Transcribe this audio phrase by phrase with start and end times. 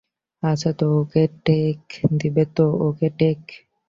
[0.43, 1.79] আচ্ছা তো okay take
[2.19, 3.39] দিবে তো,- ওকে টেক।